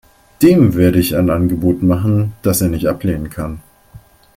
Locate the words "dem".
0.41-0.73